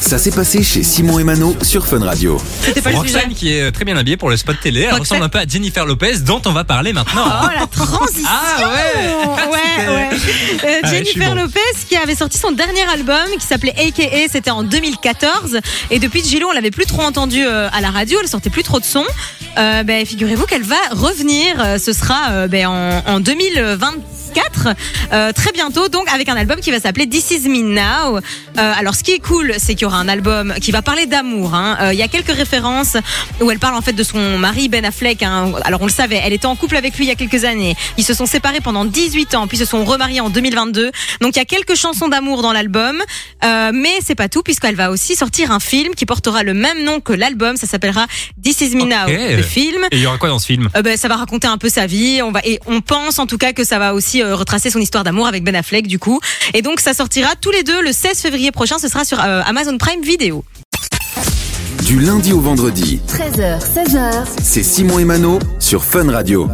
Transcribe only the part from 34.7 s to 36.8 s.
Affleck. hein. Alors on le savait, elle était en couple